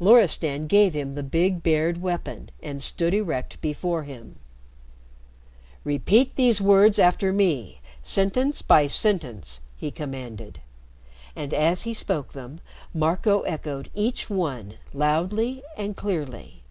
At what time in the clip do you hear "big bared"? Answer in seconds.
1.22-2.00